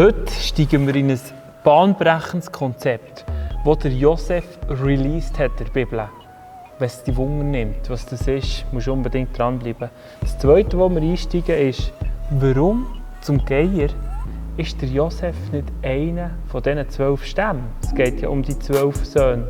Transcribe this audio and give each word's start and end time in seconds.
Heute 0.00 0.32
steigen 0.32 0.86
wir 0.86 0.96
in 0.96 1.10
ein 1.10 1.20
bahnbrechendes 1.62 2.50
Konzept, 2.50 3.26
das 3.66 3.78
der 3.80 3.92
Josef 3.92 4.46
released 4.82 5.38
hat 5.38 5.50
der 5.60 5.66
Bibel. 5.66 6.08
Wenn 6.78 6.86
es 6.86 7.02
dich 7.02 7.14
Wunder 7.14 7.44
nimmt, 7.44 7.90
was 7.90 8.06
das 8.06 8.26
ist, 8.26 8.64
musst 8.72 8.86
du 8.86 8.94
unbedingt 8.94 9.38
dranbleiben. 9.38 9.90
Das 10.22 10.38
Zweite, 10.38 10.78
wo 10.78 10.88
wir 10.88 11.02
einsteigen, 11.02 11.54
ist, 11.68 11.92
warum 12.30 12.86
zum 13.20 13.44
Geier 13.44 13.90
ist 14.56 14.80
der 14.80 14.88
Josef 14.88 15.36
nicht 15.52 15.68
einer 15.82 16.30
von 16.46 16.62
diesen 16.62 16.88
zwölf 16.88 17.22
Stämmen? 17.22 17.64
Es 17.82 17.94
geht 17.94 18.22
ja 18.22 18.30
um 18.30 18.42
die 18.42 18.58
zwölf 18.58 19.04
Söhne 19.04 19.46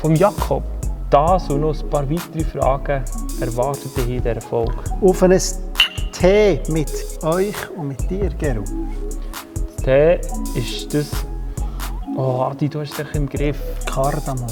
vom 0.00 0.16
Jakob. 0.16 0.64
Das 1.10 1.48
und 1.48 1.60
noch 1.60 1.80
ein 1.80 1.90
paar 1.90 2.10
weitere 2.10 2.42
Fragen 2.42 3.04
erwarten 3.40 3.88
dich 3.98 4.16
in 4.16 4.20
dieser 4.20 4.40
Folge. 4.40 4.74
Auf 5.00 5.22
ein 5.22 5.40
Tee 6.10 6.60
mit 6.70 6.90
euch 7.22 7.70
und 7.76 7.86
mit 7.86 8.10
dir, 8.10 8.30
Geru. 8.30 8.64
Tee 9.86 10.18
ist 10.56 10.92
das... 10.92 11.12
Oh, 12.16 12.40
Adi, 12.40 12.68
du 12.68 12.80
hast 12.80 12.98
dich 12.98 13.14
im 13.14 13.28
Griff. 13.28 13.56
Kardamom. 13.86 14.48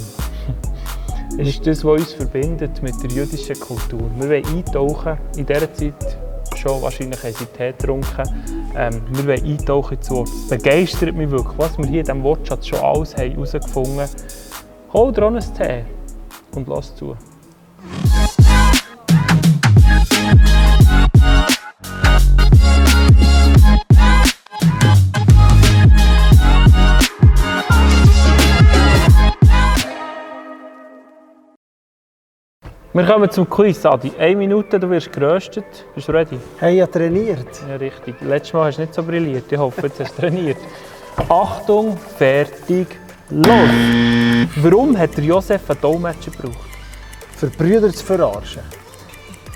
Ist 1.38 1.66
das, 1.66 1.84
was 1.84 2.02
uns 2.02 2.12
verbindet 2.12 2.80
mit 2.80 3.02
der 3.02 3.10
jüdischen 3.10 3.58
Kultur. 3.58 4.08
Wir 4.16 4.28
wollen 4.28 4.46
eintauchen, 4.46 5.18
in 5.36 5.44
dieser 5.44 5.74
Zeit 5.74 6.18
schon, 6.54 6.80
wahrscheinlich 6.80 7.20
haben 7.20 7.32
sie 7.32 7.46
Tee 7.46 7.72
getrunken, 7.72 8.44
ähm, 8.76 9.02
wir 9.10 9.26
wollen 9.26 9.44
eintauchen 9.44 9.96
ins 9.96 10.08
Wort. 10.12 10.30
Begeistert 10.48 11.16
mich 11.16 11.28
wirklich, 11.28 11.58
was 11.58 11.76
wir 11.78 11.86
hier 11.86 12.00
in 12.00 12.06
diesem 12.06 12.22
Wortschatz 12.22 12.68
schon 12.68 12.78
alles 12.78 13.16
herausgefunden 13.16 14.02
haben. 14.02 14.10
Hol 14.92 15.12
dir 15.12 15.24
auch 15.24 15.32
einen 15.32 15.54
Tee 15.54 15.84
und 16.54 16.68
lass 16.68 16.94
zu. 16.94 17.16
Wir 32.94 33.04
kommen 33.04 33.28
zum 33.28 33.50
Quiz, 33.50 33.84
Adi. 33.84 34.12
Eine 34.16 34.36
Minute, 34.36 34.78
du 34.78 34.88
wirst 34.88 35.12
geröstet. 35.12 35.64
Bist 35.96 36.06
du 36.06 36.12
ready? 36.12 36.38
Hey, 36.60 36.76
ja 36.76 36.86
trainiert. 36.86 37.48
Ja, 37.68 37.74
richtig. 37.74 38.14
Letztes 38.20 38.52
Mal 38.52 38.66
hast 38.66 38.78
du 38.78 38.82
nicht 38.82 38.94
so 38.94 39.02
brilliert. 39.02 39.50
Ich 39.50 39.58
hoffe, 39.58 39.88
jetzt 39.88 39.98
hast 39.98 40.16
du 40.16 40.20
trainiert. 40.22 40.58
Achtung, 41.28 41.98
fertig, 42.16 42.86
los! 43.30 43.68
Warum 44.62 44.96
hat 44.96 45.16
der 45.16 45.24
Josef 45.24 45.68
einen 45.68 45.80
Dolmetscher 45.80 46.30
gebraucht? 46.30 46.68
Für 47.36 47.48
Brüder 47.48 47.92
zu 47.92 48.04
verarschen. 48.04 48.62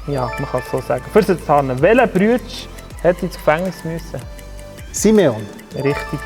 Ja, 0.09 0.29
man 0.37 0.51
kann 0.51 0.61
es 0.61 0.73
so 0.73 0.81
sagen. 0.81 1.05
Für 1.13 1.23
den 1.23 1.41
Zahn. 1.41 1.81
Welcher 1.81 2.09
Brüder 2.09 2.43
hätte 3.03 3.27
ins 3.27 3.37
Gefängnis 3.37 3.85
müssen? 3.85 4.21
Simeon. 4.91 5.47
Richtig. 5.77 6.19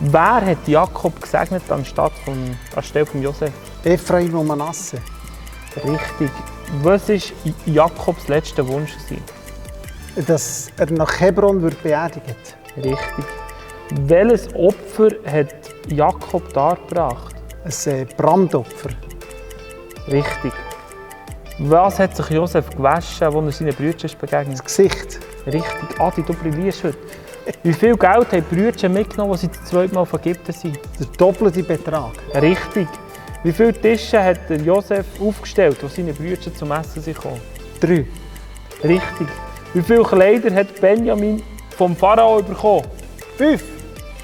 Wer 0.00 0.44
hat 0.44 0.68
Jakob 0.68 1.18
gesegnet 1.22 1.62
anstatt 1.70 2.12
von, 2.22 2.36
anstelle 2.76 3.06
von 3.06 3.22
Josef? 3.22 3.50
Ephraim 3.82 4.34
und 4.34 4.46
Manasse. 4.46 5.00
Richtig. 5.76 6.30
Was 6.82 7.08
war 7.08 7.18
Jakobs 7.66 8.28
letzter 8.28 8.66
Wunsch? 8.66 8.92
Dass 10.26 10.70
er 10.76 10.90
nach 10.92 11.20
Hebron 11.20 11.60
wird 11.62 11.82
beerdigt 11.82 12.56
Richtig. 12.76 13.24
Welches 13.90 14.52
Opfer 14.54 15.10
hat 15.26 15.54
Jakob 15.88 16.52
dargebracht? 16.52 17.34
Ein 17.64 17.92
äh, 17.92 18.06
Brandopfer. 18.16 18.90
Richtig. 20.08 20.52
Was 21.58 21.98
hat 21.98 22.16
sich 22.16 22.30
Josef 22.30 22.68
gewaschen, 22.70 23.26
als 23.26 23.34
er 23.34 23.52
seinen 23.52 23.74
Brüdern 23.74 24.10
begegnet? 24.20 24.58
Das 24.58 24.64
Gesicht. 24.64 25.20
Richtig. 25.46 26.00
Adi, 26.00 26.22
du 26.22 26.34
brillierst 26.34 26.84
heute. 26.84 26.98
Wie 27.62 27.72
viel 27.72 27.96
Geld 27.96 28.32
haben 28.32 28.44
die 28.50 28.54
Brüder 28.54 28.88
mitgenommen, 28.88 29.32
als 29.32 29.42
sie 29.42 29.48
das 29.48 29.64
zweite 29.64 29.94
Mal 29.94 30.06
vergeben 30.06 30.40
sind? 30.48 30.78
Der 30.98 31.06
doppelte 31.18 31.62
Betrag. 31.62 32.12
Richtig. 32.34 32.88
Wie 33.44 33.52
viele 33.52 33.74
Tische 33.74 34.24
hat 34.24 34.48
Josef 34.64 35.04
aufgestellt, 35.20 35.76
als 35.82 35.96
seine 35.96 36.14
Brüder 36.14 36.54
zum 36.54 36.72
Essen 36.72 37.02
sind? 37.02 37.18
Drei. 37.78 38.06
Richtig. 38.82 39.28
Wie 39.74 39.82
viele 39.82 40.02
Kleider 40.02 40.54
hat 40.54 40.80
Benjamin 40.80 41.42
vom 41.76 41.94
Pharao 41.94 42.42
bekommen? 42.42 42.86
Fünf. 43.36 43.62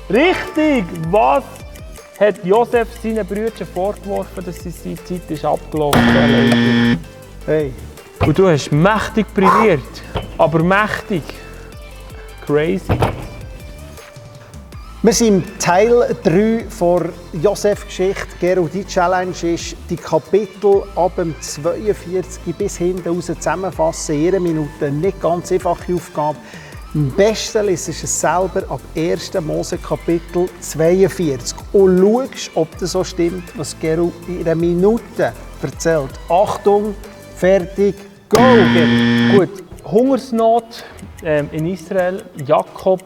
Richtig! 0.09 0.87
Was 1.11 1.45
hat 2.19 2.43
Josef 2.47 2.89
seinen 3.03 3.27
Brüdern 3.27 3.67
vorgeworfen, 3.75 4.43
dass 4.43 4.57
sie 4.57 4.71
seine 4.71 4.97
Zeit 5.05 5.31
ist 5.31 5.45
abgelaufen 5.45 6.01
ist? 6.01 6.99
Hey. 7.45 7.75
Und 8.25 8.39
du 8.39 8.49
hast 8.49 8.73
mächtig 8.73 9.27
brilliert. 9.35 9.83
Aber 10.39 10.63
mächtig. 10.63 11.23
Crazy. 12.47 12.99
Wir 15.03 15.15
sind 15.15 15.59
Teil 15.59 16.15
3 16.25 16.67
der 16.79 17.11
Josef-Geschichte. 17.41 18.27
Gero, 18.39 18.69
die 18.69 18.85
Challenge 18.85 19.31
ist, 19.31 19.75
die 19.89 19.97
Kapitel 19.97 20.83
ab 20.95 21.17
dem 21.17 21.35
42 21.41 22.55
bis 22.55 22.77
hinten 22.77 23.09
raus 23.09 23.25
zusammenfassen. 23.25 24.21
Jede 24.21 24.39
Minute 24.39 24.91
nicht 24.91 25.19
ganz 25.23 25.51
einfache 25.53 25.95
Aufgabe. 25.95 26.37
Am 26.93 27.11
besten 27.13 27.67
du 27.67 27.73
es 27.73 28.21
selber 28.21 28.63
ab 28.69 28.83
1. 28.95 29.41
Mose 29.41 29.79
Kapitel 29.79 30.51
42 30.61 31.57
und 31.73 31.99
schaust, 31.99 32.51
ob 32.55 32.79
das 32.79 32.93
so 32.93 33.03
stimmt, 33.03 33.57
was 33.57 33.75
Gero 33.81 34.13
in 34.29 34.41
einer 34.41 34.55
Minute 34.55 35.33
erzählt. 35.63 36.11
Achtung, 36.29 36.95
fertig, 37.37 37.95
go! 38.29 38.37
Gero. 38.37 39.39
Gut, 39.39 39.65
Hungersnot 39.83 40.85
ähm, 41.25 41.49
in 41.53 41.65
Israel. 41.65 42.23
Jakob 42.45 43.01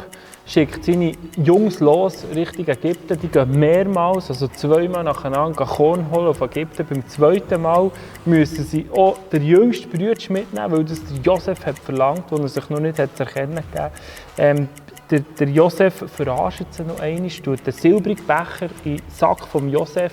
schickt 0.47 0.85
seine 0.85 1.13
Jungs 1.37 1.81
los 1.81 2.25
Richtung 2.35 2.67
Ägypten. 2.69 3.19
Die 3.21 3.29
gehen 3.29 3.59
mehrmals, 3.59 4.29
also 4.29 4.49
zweimal 4.49 5.05
nacheinander, 5.05 5.65
Korn 5.65 6.11
holen 6.11 6.29
auf 6.29 6.41
Ägypten. 6.41 6.87
Beim 6.89 7.09
zweiten 7.09 7.63
Mal 7.63 7.91
müssen 8.25 8.65
sie 8.65 8.87
auch 8.93 9.17
den 9.33 9.45
jüngsten 9.45 9.89
Bruder 9.91 10.15
mitnehmen, 10.29 10.73
weil 10.73 10.85
das 10.85 11.01
der 11.05 11.19
Josef 11.23 11.65
hat 11.65 11.79
verlangt, 11.79 12.31
den 12.31 12.43
er 12.43 12.49
sich 12.49 12.69
noch 12.69 12.81
nicht 12.81 12.99
hat 12.99 13.19
erkennen 13.19 13.63
gegeben 13.73 13.91
ähm, 14.37 14.69
der, 15.11 15.21
der 15.21 15.49
Josef 15.49 16.05
verarscht 16.11 16.67
sie 16.71 16.83
noch 16.83 17.01
einmal, 17.01 17.29
tut 17.29 17.67
den 17.67 17.73
silbrigen 17.73 18.25
Becher 18.27 18.69
in 18.85 18.97
den 18.97 19.03
Sack 19.09 19.47
von 19.47 19.69
Josef 19.69 20.13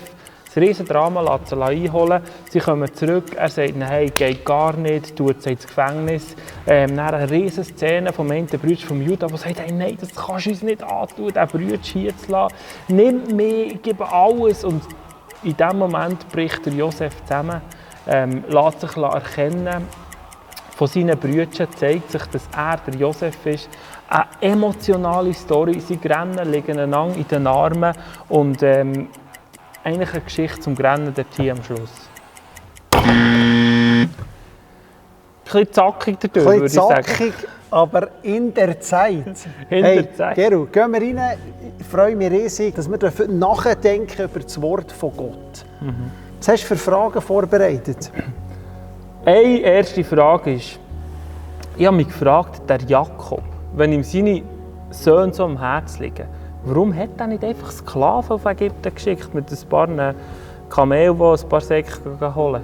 das 0.54 0.62
Riesendrama 0.62 1.22
lässt 1.22 1.48
sie 1.48 1.62
einholen. 1.62 2.22
Sie 2.50 2.58
kommen 2.58 2.92
zurück, 2.92 3.34
er 3.36 3.48
sagt, 3.48 3.74
nein, 3.74 4.10
geht 4.14 4.44
gar 4.44 4.76
nicht, 4.76 5.16
tut 5.16 5.42
sie 5.42 5.52
ins 5.52 5.66
Gefängnis. 5.66 6.36
Ähm, 6.66 6.94
dann 6.94 7.14
eine 7.14 7.50
Szene 7.50 8.12
vom 8.12 8.30
einen 8.30 8.46
Bruder 8.46 8.76
von 8.76 9.00
Judah, 9.00 9.28
der 9.28 9.38
sagt, 9.38 9.60
hey, 9.60 9.72
nein, 9.72 9.96
das 9.98 10.14
kannst 10.14 10.46
du 10.46 10.50
uns 10.50 10.62
nicht 10.62 10.82
antun, 10.82 11.32
den 11.32 11.46
Bruder 11.46 11.78
hier 11.82 12.16
zu 12.18 12.30
lassen. 12.30 12.54
Nimm 12.88 13.34
mich, 13.34 13.80
gib 13.82 14.00
alles. 14.12 14.62
Und 14.62 14.82
in 15.42 15.56
diesem 15.56 15.78
Moment 15.78 16.28
bricht 16.30 16.66
der 16.66 16.74
Josef 16.74 17.14
zusammen, 17.22 17.62
ähm, 18.06 18.44
lässt 18.48 18.80
sich 18.82 18.96
erkennen 18.96 19.86
von 20.76 20.86
seinen 20.86 21.18
Brüdern, 21.18 21.68
zeigt 21.76 22.10
sich, 22.10 22.22
dass 22.26 22.48
er 22.54 22.76
der 22.86 22.94
Josef 22.96 23.46
ist. 23.46 23.70
Eine 24.08 24.26
emotionale 24.40 25.32
Story. 25.32 25.80
Sie 25.80 25.98
rennen, 26.04 26.52
liegen 26.52 26.78
einander 26.78 27.16
in 27.16 27.26
den 27.26 27.46
Armen 27.46 27.94
und 28.28 28.62
ähm, 28.62 29.08
eigentlich 29.84 30.12
eine 30.12 30.20
Geschichte 30.22 30.60
zum 30.60 30.74
Grennen 30.74 31.12
dort 31.14 31.26
hier 31.36 31.52
am 31.52 31.62
Schluss. 31.62 31.90
Ein 32.92 34.10
bisschen 35.44 35.72
zackig 35.72 36.18
dadurch, 36.20 36.46
Ein 36.46 36.52
würde 36.54 36.66
ich 36.66 36.72
sagen. 36.72 37.04
zackig, 37.04 37.34
aber 37.70 38.08
in 38.22 38.54
der 38.54 38.80
Zeit. 38.80 39.26
In 39.70 39.84
hey, 39.84 39.96
der 39.96 40.14
Zeit. 40.14 40.36
Geru, 40.36 40.66
gehen 40.66 40.92
wir 40.92 41.00
rein. 41.00 41.38
Ich 41.78 41.86
freue 41.86 42.16
mich 42.16 42.30
riesig, 42.30 42.74
dass 42.74 42.90
wir 42.90 43.28
nachdenken 43.28 44.24
über 44.24 44.40
das 44.40 44.60
Wort 44.60 44.92
von 44.92 45.16
Gott. 45.16 45.64
Mhm. 45.80 46.10
Was 46.38 46.48
hast 46.48 46.62
du 46.62 46.66
für 46.68 46.76
Fragen 46.76 47.20
vorbereitet? 47.20 48.10
Eine 49.24 49.58
erste 49.60 50.02
Frage 50.02 50.54
ist, 50.54 50.78
ich 51.76 51.86
habe 51.86 51.96
mich 51.96 52.08
gefragt, 52.08 52.62
der 52.68 52.80
Jakob, 52.82 53.42
wenn 53.74 53.92
ihm 53.92 54.02
seine 54.02 54.42
Söhne 54.90 55.32
so 55.32 55.44
am 55.44 55.58
Herzen 55.58 56.02
liegen, 56.02 56.26
warum 56.64 56.94
hat 56.94 57.10
er 57.18 57.26
nicht 57.26 57.44
einfach 57.44 57.70
Sklaven 57.70 58.32
auf 58.32 58.44
Ägypten 58.44 58.94
geschickt 58.94 59.34
mit 59.34 59.50
ein 59.50 59.68
paar 59.68 60.14
Kamelen, 60.68 61.18
die 61.18 61.24
ein 61.24 61.48
paar 61.48 61.60
Säcke 61.60 62.34
holen? 62.34 62.62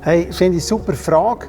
Hey, 0.00 0.32
finde 0.32 0.58
ich 0.58 0.64
super 0.64 0.94
Frage. 0.94 1.48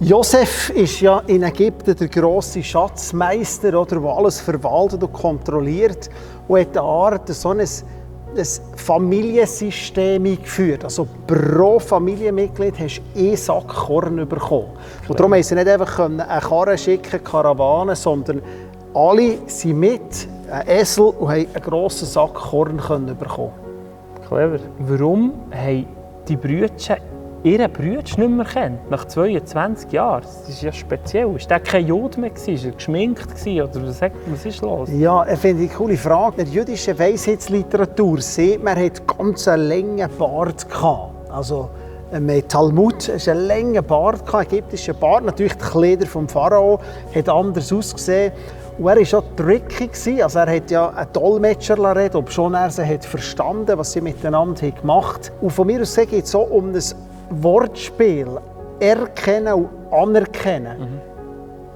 Josef 0.00 0.70
ist 0.70 1.00
ja 1.00 1.22
in 1.28 1.44
Ägypten 1.44 1.94
der 1.94 2.08
große 2.08 2.60
Schatzmeister, 2.60 3.70
der 3.70 4.02
alles 4.02 4.40
verwaltet 4.40 5.02
und 5.04 5.12
kontrolliert 5.12 6.10
und 6.48 6.58
hat 6.58 6.76
eine 6.76 6.80
Art, 6.80 7.28
so 7.28 7.50
ein, 7.50 7.60
ein 7.60 8.46
Familiensystem 8.74 10.24
eingeführt. 10.24 10.82
Also 10.82 11.06
pro 11.24 11.78
Familienmitglied 11.78 12.74
hast 12.80 13.00
du 13.14 13.20
einen 13.20 13.36
Sack 13.36 13.68
Korn 13.68 14.16
bekommen. 14.28 14.70
Und 15.06 15.20
darum 15.20 15.34
haben 15.34 15.42
sie 15.44 15.54
nicht 15.54 15.68
einfach 15.68 16.00
eine 16.00 16.26
Karre 16.40 16.76
schicken, 16.76 17.22
Karawane, 17.22 17.94
sondern 17.94 18.42
alle 18.94 19.38
sind 19.46 19.78
mit, 19.78 20.28
ein 20.52 20.68
Esel, 20.68 21.04
und 21.04 21.28
haben 21.28 21.46
einen 21.54 21.62
grossen 21.62 22.06
Sack 22.06 22.34
Korn 22.34 22.76
bekommen. 22.76 23.52
Clever. 24.28 24.58
Warum 24.78 25.32
haben 25.50 25.86
die 26.28 26.36
Brüder 26.36 26.68
ihren 27.42 27.72
Bruder 27.72 28.02
nicht 28.02 28.18
mehr 28.18 28.44
kennt, 28.44 28.88
nach 28.90 29.04
22 29.04 29.90
Jahren. 29.90 30.22
Das 30.22 30.48
ist 30.48 30.62
ja 30.62 30.72
speziell. 30.72 31.34
Ist 31.34 31.50
der 31.50 31.60
kein 31.60 31.86
Jude 31.86 32.20
mehr? 32.20 32.30
War 32.30 32.64
er 32.64 32.70
geschminkt? 32.70 33.26
Oder 33.44 33.88
was, 33.88 34.00
was 34.00 34.46
ist 34.46 34.60
los? 34.60 34.88
Ja, 34.92 35.26
ich 35.26 35.38
finde 35.40 35.64
eine 35.64 35.72
coole 35.72 35.96
Frage. 35.96 36.42
In 36.42 36.44
der 36.44 36.54
jüdischen 36.54 36.98
Weisheitsliteratur 36.98 38.20
sieht 38.20 38.62
man, 38.62 38.76
hat 38.76 39.02
ganz 39.06 39.48
einen 39.48 39.68
langen 39.68 40.08
Bart 40.16 40.68
gehabt. 40.68 41.30
Also, 41.30 41.70
im 42.12 42.48
Talmud 42.48 43.08
hatte 43.08 43.30
einen 43.32 43.46
langen 43.46 43.84
Bart, 43.84 44.32
einen 44.32 44.46
ägyptischen 44.46 44.96
Bart. 44.98 45.24
Natürlich 45.24 45.54
die 45.54 45.64
Kleider 45.64 46.06
vom 46.06 46.28
Pharao 46.28 46.78
hat 47.14 47.28
anders 47.28 47.72
ausgesehen. 47.72 48.32
Und 48.78 48.88
er 48.88 48.96
war 48.96 49.04
schon 49.04 49.24
tricky. 49.36 50.22
Also 50.22 50.38
er 50.38 50.56
hat 50.56 50.70
ja 50.70 50.88
einen 50.88 51.12
Dolmetscher 51.12 51.96
reden, 51.96 52.16
ob 52.16 52.30
schon 52.30 52.54
er 52.54 52.70
sie 52.70 52.84
hat 52.84 53.04
verstanden 53.04 53.76
was 53.78 53.92
sie 53.92 54.00
miteinander 54.00 54.70
gemacht 54.70 55.30
haben. 55.30 55.46
Und 55.46 55.50
von 55.50 55.66
mir 55.66 55.82
aus 55.82 55.94
geht 55.96 56.24
es 56.24 56.34
um 56.34 56.72
ein 56.72 56.82
Wortspiel. 57.30 58.28
Erkennen 58.80 59.54
und 59.54 59.68
anerkennen. 59.92 60.80
Mhm. 60.80 61.00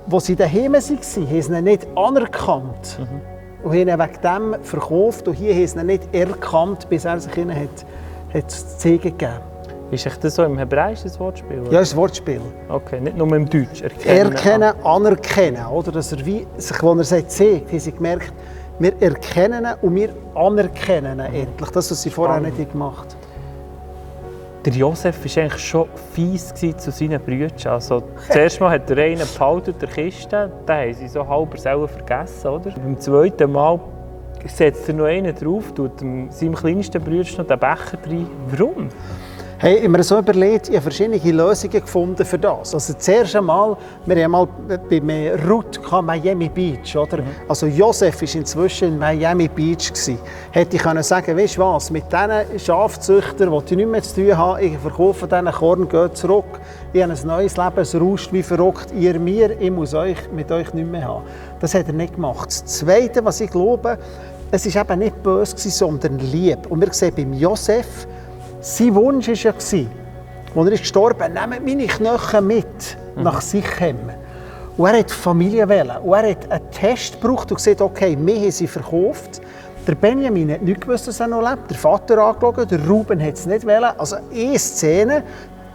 Wo 0.06 0.20
sie 0.20 0.34
daheim 0.34 0.72
waren, 0.72 0.82
haben 0.82 1.02
sie 1.02 1.20
ihn 1.20 1.64
nicht 1.64 1.86
anerkannt. 1.94 2.98
Mhm. 2.98 3.20
Und 3.62 3.72
haben 3.72 3.88
ihn 3.88 3.98
wegen 3.98 4.20
dem 4.22 4.64
verkauft. 4.64 5.28
Und 5.28 5.34
hier 5.34 5.54
haben 5.54 5.66
sie 5.66 5.78
ihn 5.78 5.86
nicht 5.86 6.14
erkannt, 6.14 6.88
bis 6.88 7.04
er 7.04 7.20
sich 7.20 7.36
ihnen 7.36 7.54
hat, 7.54 7.86
hat 8.34 8.50
zu 8.50 8.78
zeigen 8.78 9.02
gegeben 9.02 9.55
ist 9.90 10.24
das 10.24 10.34
so 10.34 10.44
im 10.44 10.58
Hebräisch 10.58 11.04
ein 11.04 11.18
Wortspiel? 11.18 11.60
Oder? 11.60 11.72
Ja, 11.72 11.80
ein 11.80 11.96
Wortspiel. 11.96 12.40
Okay, 12.68 13.00
nicht 13.00 13.16
nur 13.16 13.32
im 13.32 13.48
Deutsch. 13.48 13.82
Erkennen, 13.82 14.32
erkennen 14.32 14.72
anerkennen. 14.84 15.66
Oder? 15.66 15.92
Dass 15.92 16.12
er 16.12 16.24
wie, 16.26 16.46
sich, 16.56 16.82
als 16.82 16.98
er 17.12 17.18
sich 17.18 17.28
zeigt, 17.28 17.70
haben 17.70 17.78
sie 17.78 17.92
gemerkt, 17.92 18.32
wir 18.78 19.00
erkennen 19.00 19.64
ihn 19.64 19.74
und 19.82 19.94
wir 19.94 20.10
anerkennen 20.34 21.20
ihn 21.20 21.34
endlich. 21.34 21.70
Das, 21.70 21.90
was 21.90 22.02
sie 22.02 22.10
vorher 22.10 22.40
nicht 22.40 22.72
gemacht 22.72 23.14
haben. 23.14 23.26
Der 24.66 24.72
Josef 24.74 25.24
war 25.24 25.42
eigentlich 25.44 25.62
schon 25.62 25.88
fies 26.12 26.52
zu 26.52 26.90
seinen 26.90 27.20
Brüdern. 27.20 27.52
Also, 27.66 28.02
zuerst 28.28 28.60
mal 28.60 28.70
hat 28.70 28.90
er 28.90 28.98
einen 28.98 29.22
behalten, 29.32 29.72
der 29.80 29.88
Kiste, 29.88 30.50
den 30.66 30.74
haben 30.74 30.94
sie 30.94 31.06
so 31.06 31.26
halb 31.26 31.56
selber 31.56 31.86
vergessen. 31.86 32.48
Oder? 32.48 32.72
Beim 32.72 32.98
zweiten 32.98 33.52
Mal 33.52 33.78
setzt 34.44 34.88
er 34.88 34.94
noch 34.94 35.04
einen 35.04 35.32
drauf, 35.36 35.72
tut 35.72 36.00
seinem 36.30 36.54
kleinsten 36.54 37.00
Bruder 37.00 37.22
noch 37.38 37.46
den 37.46 37.58
Becher 37.60 37.98
rein. 38.08 38.26
Warum? 38.50 38.88
Hey, 39.58 39.78
ich 39.78 39.88
mir 39.88 40.02
so 40.02 40.18
überlegt, 40.18 40.68
ich 40.68 40.74
habe 40.74 40.82
verschiedene 40.82 41.32
Lösungen 41.32 41.80
gefunden 41.80 42.26
für 42.26 42.38
das. 42.38 42.74
Also 42.74 42.92
zuerst 42.92 43.34
einmal, 43.34 43.74
wir 44.04 44.22
haben 44.22 44.32
mal 44.32 44.46
bei 44.66 45.34
Ruth 45.48 45.80
Miami 46.02 46.50
Beach, 46.50 46.94
oder? 46.94 47.22
Mhm. 47.22 47.28
Also 47.48 47.64
Josef 47.64 48.20
war 48.20 48.34
inzwischen 48.34 48.88
in 48.88 48.98
Miami 48.98 49.48
Beach 49.48 49.88
gewesen. 49.88 50.18
Hätte 50.50 50.76
ich 50.76 50.82
können 50.82 51.02
sagen, 51.02 51.34
weißt 51.38 51.56
du 51.56 51.62
was, 51.62 51.90
mit 51.90 52.04
diesen 52.12 52.58
Schafzüchtern, 52.58 53.50
die 53.50 53.70
ich 53.70 53.76
nicht 53.78 53.88
mehr 53.88 54.02
zu 54.02 54.16
tun 54.16 54.36
habe, 54.36 54.62
ich 54.62 54.76
verkaufe 54.76 55.26
diesen 55.26 55.50
Korn, 55.50 55.88
gehe 55.88 56.12
zurück, 56.12 56.60
ich 56.92 57.02
habe 57.02 57.14
ein 57.14 57.26
neues 57.26 57.56
Leben, 57.56 57.78
es 57.78 57.94
rauscht 57.94 58.34
wie 58.34 58.42
verrückt, 58.42 58.88
ihr 58.94 59.18
mir, 59.18 59.58
ich 59.58 59.70
muss 59.70 59.94
euch 59.94 60.18
mit 60.34 60.52
euch 60.52 60.74
nicht 60.74 60.90
mehr 60.90 61.08
haben. 61.08 61.24
Das 61.60 61.72
hat 61.72 61.86
er 61.86 61.94
nicht 61.94 62.16
gemacht. 62.16 62.48
Das 62.48 62.62
Zweite, 62.66 63.24
was 63.24 63.40
ich 63.40 63.50
glaube, 63.50 63.96
es 64.50 64.74
war 64.74 64.82
eben 64.82 64.98
nicht 64.98 65.22
böse, 65.22 65.70
sondern 65.70 66.18
lieb. 66.18 66.58
Und 66.68 66.82
wir 66.82 66.92
sehen 66.92 67.14
beim 67.16 67.32
Josef, 67.32 68.06
sein 68.60 68.94
Wunsch 68.94 69.28
war 69.28 69.34
ja, 69.34 69.52
als 69.52 69.72
er 70.66 70.72
ist 70.72 70.80
gestorben 70.80 71.34
nehmt 71.34 71.66
meine 71.66 71.86
Knochen 71.86 72.46
mit 72.46 72.96
mhm. 73.14 73.22
nach 73.22 73.40
Sichem. 73.40 73.96
Und 74.76 74.86
er 74.86 74.98
hat 74.98 75.10
Familie 75.10 75.68
wählen. 75.68 75.96
Und 76.02 76.14
er 76.14 76.30
hat 76.30 76.50
einen 76.50 76.70
Test 76.70 77.20
gebraucht 77.20 77.50
und 77.50 77.56
gesagt, 77.56 77.80
okay, 77.80 78.16
wir 78.18 78.34
haben 78.34 78.50
sie 78.50 78.66
verkauft. 78.66 79.40
Der 79.86 79.94
Benjamin 79.94 80.52
hat 80.52 80.62
nicht 80.62 80.80
gewusst, 80.80 81.08
dass 81.08 81.20
er 81.20 81.28
noch 81.28 81.42
lebt. 81.48 81.70
Der 81.70 81.76
Vater 81.76 82.18
angeschaut, 82.18 82.70
der 82.70 82.86
Ruben 82.86 83.22
hat 83.22 83.34
es 83.34 83.46
nicht 83.46 83.66
wählen. 83.66 83.90
Also 83.96 84.16
eine 84.16 84.58
Szene, 84.58 85.22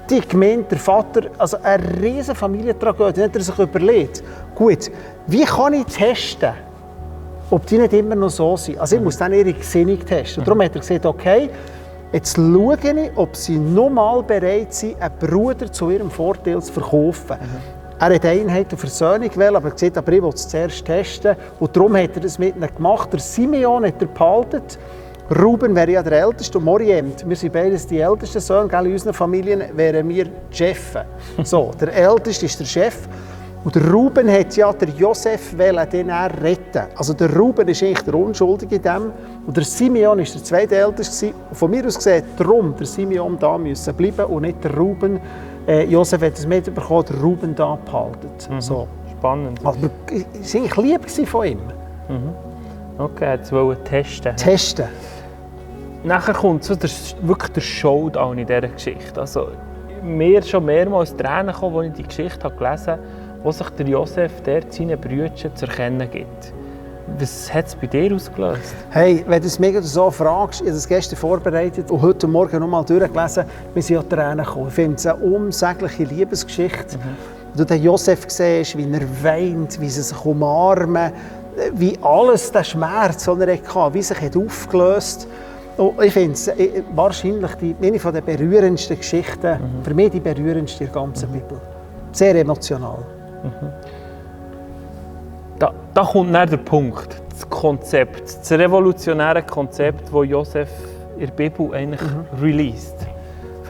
die 0.09 0.21
gemeint, 0.21 0.69
der 0.69 0.77
Vater, 0.77 1.29
also 1.37 1.57
eine 1.63 2.01
riesige 2.01 2.35
Familientragödie, 2.35 3.23
hat 3.23 3.35
er 3.35 3.41
sich 3.41 3.57
überlegt. 3.57 4.23
Gut, 4.53 4.91
wie 5.27 5.45
kann 5.45 5.73
ich 5.73 5.85
testen, 5.85 6.53
ob 7.49 7.65
die 7.65 7.77
nicht 7.77 7.93
immer 7.93 8.15
noch 8.15 8.29
so 8.29 8.57
sind? 8.57 8.77
Also 8.79 8.97
ich 8.97 9.01
muss 9.01 9.17
dann 9.17 9.33
ihre 9.33 9.53
Gesinnung 9.53 9.99
testen. 10.05 10.41
Und 10.41 10.47
darum 10.47 10.61
hat 10.61 10.75
er 10.75 10.81
gesagt, 10.81 11.05
okay, 11.05 11.49
Jetzt 12.13 12.35
schaue 12.35 12.77
ich, 12.77 13.11
ob 13.15 13.35
sie 13.37 13.57
nochmal 13.57 14.21
bereit 14.21 14.73
sind, 14.73 15.01
einen 15.01 15.17
Bruder 15.17 15.71
zu 15.71 15.89
ihrem 15.89 16.11
Vorteil 16.11 16.61
zu 16.61 16.73
verkaufen. 16.73 17.37
Mhm. 17.39 17.81
Er 17.99 18.15
hat 18.15 18.25
Einheit 18.25 18.71
und 18.73 18.79
Versöhnung 18.79 19.29
gewählt, 19.29 19.55
aber 19.55 19.69
er 19.69 19.73
gesagt, 19.73 19.97
aber 19.97 20.11
ich 20.11 20.21
will 20.21 20.31
es 20.33 20.47
zuerst 20.47 20.83
testen. 20.83 21.37
Und 21.59 21.73
darum 21.75 21.95
hat 21.95 22.15
er 22.15 22.21
das 22.21 22.37
mit 22.37 22.55
ihnen 22.55 22.75
gemacht. 22.75 23.13
Der 23.13 23.19
Simeon 23.19 23.85
hat 23.85 24.01
er 24.01 24.07
behalten. 24.07 24.61
Ruben 25.39 25.73
wäre 25.73 25.91
ja 25.91 26.03
der 26.03 26.23
Älteste 26.23 26.57
und 26.57 26.65
Morient, 26.65 27.27
wir 27.27 27.35
sind 27.37 27.53
beides 27.53 27.87
die 27.87 27.99
ältesten 27.99 28.41
Söhne, 28.41 28.69
in 28.83 28.91
unseren 28.91 29.13
Familien 29.13 29.63
wären 29.77 30.09
wir 30.09 30.25
Chefs. 30.49 30.97
So, 31.43 31.71
der 31.79 31.93
Älteste 31.95 32.45
ist 32.45 32.59
der 32.59 32.65
Chef. 32.65 33.07
Und 33.63 33.75
der 33.75 33.91
Ruben 33.91 34.31
hat 34.31 34.55
ja 34.57 34.73
der 34.73 34.89
Josef 34.89 35.55
den 35.55 36.09
er 36.09 36.31
retten. 36.41 36.87
Also 36.95 37.13
der 37.13 37.35
Ruben 37.35 37.67
ist 37.67 37.83
eigentlich 37.83 38.01
der 38.01 38.15
Unschuldige 38.15 38.77
in 38.77 38.81
dem. 38.81 39.11
Und 39.45 39.55
der 39.55 39.63
Simeon 39.63 40.17
ist 40.19 40.33
der 40.33 40.43
zweite 40.43 40.75
Älteste. 40.77 41.31
von 41.51 41.69
mir 41.69 41.85
aus 41.85 41.95
gesehen, 41.95 42.23
darum 42.37 42.75
der 42.75 42.87
Simeon 42.87 43.37
da 43.37 43.57
müssen 43.57 43.93
bleiben 43.93 44.25
und 44.25 44.41
nicht 44.43 44.63
der 44.63 44.75
Ruben. 44.75 45.19
Äh, 45.67 45.85
Josef 45.85 46.21
hat 46.23 46.33
es 46.33 46.47
mitbekommen, 46.47 47.05
der 47.07 47.21
Ruben 47.21 47.55
da 47.55 47.77
behalten. 47.85 48.29
Mhm. 48.49 48.61
So. 48.61 48.87
Spannend. 49.11 49.59
Aber 49.63 49.77
es 50.41 50.55
war 50.55 50.61
eigentlich 50.61 51.17
lieb 51.17 51.27
von 51.27 51.45
ihm. 51.45 51.59
Mhm. 52.09 52.33
Okay, 52.97 53.37
er 53.37 53.51
wollte 53.51 53.83
testen. 53.83 54.35
Testen. 54.37 54.85
Nachher 56.03 56.33
kommt 56.33 56.63
so 56.63 56.73
der, 56.73 56.89
wirklich 57.21 57.51
der 57.51 57.61
Showdown 57.61 58.39
in 58.39 58.47
dieser 58.47 58.61
Geschichte. 58.61 59.21
Also, 59.21 59.49
mir 60.03 60.41
schon 60.41 60.65
mehrmals 60.65 61.15
Tränen 61.15 61.53
gekommen, 61.53 61.77
als 61.77 61.87
ich 61.89 61.93
die 61.93 62.03
Geschichte 62.03 62.49
gelesen 62.49 62.87
habe 62.87 63.01
wo 63.43 63.51
sich 63.51 63.69
der 63.69 63.87
Josef 63.87 64.31
dort 64.43 64.73
seinen 64.73 64.99
Brüdern 64.99 65.35
zu 65.35 65.65
erkennen 65.65 66.09
gibt. 66.09 66.53
Was 67.19 67.53
hat 67.53 67.67
es 67.67 67.75
bei 67.75 67.87
dir 67.87 68.15
ausgelöst? 68.15 68.73
Hey, 68.89 69.23
wenn 69.27 69.41
du 69.41 69.47
es 69.47 69.59
mega 69.59 69.81
so 69.81 70.09
fragst, 70.09 70.61
ich 70.61 70.67
habe 70.67 70.75
das 70.75 70.87
gestern 70.87 71.17
vorbereitet 71.17 71.91
und 71.91 72.01
heute 72.01 72.27
Morgen 72.27 72.59
noch 72.59 72.67
mal 72.67 72.85
durchgelesen, 72.85 73.45
wir 73.73 73.81
sind 73.81 73.95
ja 73.95 74.03
Tränen 74.03 74.45
gekommen. 74.45 74.67
Ich 74.69 74.73
finde 74.73 74.95
es 74.95 75.05
eine 75.05 75.15
unsägliche 75.15 76.03
Liebesgeschichte. 76.03 76.97
Mhm. 76.97 77.57
Du 77.57 77.65
den 77.65 77.83
Josef 77.83 78.25
siehst, 78.27 78.77
wie 78.77 78.89
er 78.89 79.23
weint, 79.23 79.81
wie 79.81 79.89
sie 79.89 80.01
sich 80.01 80.25
umarmen, 80.25 81.11
wie 81.73 81.97
alles 82.01 82.51
der 82.51 82.63
Schmerz, 82.63 83.25
den 83.25 83.41
er 83.41 83.57
hatte, 83.57 83.93
wie 83.93 84.01
sich 84.01 84.21
hat 84.21 84.37
aufgelöst 84.37 85.27
und 85.77 86.01
ich 86.03 86.13
finde 86.13 86.33
es 86.33 86.47
äh, 86.47 86.83
wahrscheinlich 86.93 87.55
die, 87.55 87.75
eine 87.81 87.97
der 87.97 88.21
berührendsten 88.21 88.97
Geschichten, 88.97 89.53
mhm. 89.53 89.83
für 89.83 89.93
mich 89.93 90.11
die 90.11 90.19
berührendste 90.19 90.85
der 90.85 90.93
ganzen 90.93 91.29
mhm. 91.29 91.33
Bibel. 91.33 91.61
Sehr 92.11 92.35
emotional. 92.35 92.99
Mhm. 93.43 93.71
Da, 95.59 95.73
da 95.93 96.03
kommt 96.03 96.33
dann 96.33 96.49
der 96.49 96.57
Punkt, 96.57 97.21
das 97.29 97.49
Konzept, 97.49 98.39
das 98.41 98.51
revolutionäre 98.51 99.43
Konzept, 99.43 100.11
das 100.11 100.29
Josef 100.29 100.69
in 101.17 101.27
der 101.27 101.33
Bibel 101.33 101.73
eigentlich 101.73 102.01
mhm. 102.01 102.25
released. 102.41 102.95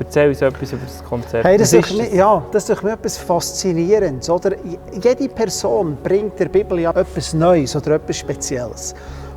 Erzähl 0.02 0.30
uns 0.30 0.42
etwas 0.42 0.74
über 0.74 0.82
das 0.84 1.04
Konzept. 1.04 1.44
Hey, 1.44 1.60
das, 1.60 1.74
ist 1.74 1.96
mir, 1.96 2.12
ja, 2.12 2.44
das 2.52 2.68
ist 2.68 2.82
mir 2.82 2.94
etwas 2.94 3.20
Faszinierendes. 3.20 4.32
Oder? 4.32 4.56
Jede 5.00 5.30
Person 5.30 5.96
bringt 6.02 6.40
der 6.40 6.50
Bibel 6.50 6.80
ja 6.80 6.90
etwas 6.90 7.36
Neues 7.36 7.76
oder 7.76 7.92
etwas 7.92 8.18
Spezielles. 8.18 8.96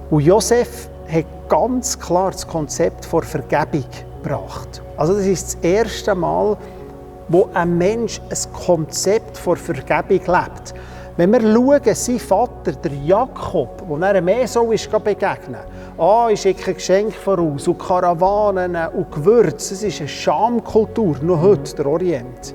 Und 0.09 0.23
Josef 0.23 0.89
hat 1.07 1.27
ganz 1.51 2.01
klar 2.01 2.31
das 2.31 2.49
Konzept 2.49 3.05
vor 3.05 3.23
Vergebung 3.23 3.85
gebracht. 4.23 4.81
Also 4.97 5.13
das 5.13 5.27
ist 5.27 5.55
das 5.55 5.63
erste 5.63 6.15
Mal, 6.15 6.57
wo 7.29 7.49
ein 7.55 7.79
Mensch 7.79 8.21
ein 8.31 8.53
Konzept 8.53 9.39
von 9.39 9.57
Vergebung 9.57 10.21
lebt. 10.27 10.75
Wenn 11.17 11.31
wir 11.31 11.41
schauen, 11.41 11.95
sein 11.95 12.19
Vater, 12.19 12.73
der 12.73 12.93
Jakob, 13.05 13.85
wo 13.87 13.97
er 13.99 14.17
einem 14.17 14.27
Esau 14.27 14.73
ist 14.73 14.91
begegnen, 14.91 15.61
ah, 15.97 16.29
ich 16.29 16.41
schicke 16.41 16.75
Geschenke 16.75 17.13
voraus 17.13 17.69
und 17.69 17.79
Karawanen 17.79 18.77
und 18.93 19.13
Gewürze, 19.13 19.75
das 19.75 19.83
ist 19.85 20.01
eine 20.01 20.09
Schamkultur, 20.09 21.17
noch 21.23 21.41
heute, 21.41 21.77
der 21.77 21.87
Orient. 21.87 22.55